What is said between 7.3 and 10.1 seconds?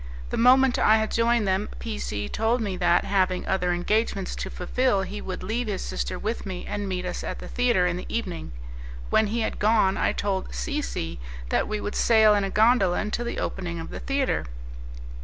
the theatre in the evening. When he had gone,